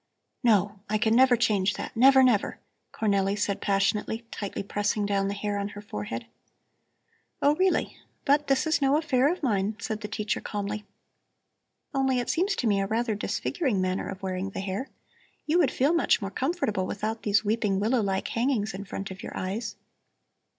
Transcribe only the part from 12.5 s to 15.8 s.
to me a rather disfiguring manner of wearing the hair. You would